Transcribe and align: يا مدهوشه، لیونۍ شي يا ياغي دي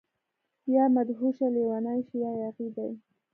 يا 0.75 0.83
مدهوشه، 0.95 1.45
لیونۍ 1.55 1.99
شي 2.07 2.15
يا 2.23 2.31
ياغي 2.41 2.67
دي 2.75 2.89